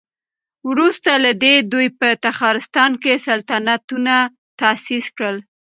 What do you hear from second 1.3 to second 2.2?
دې دوی په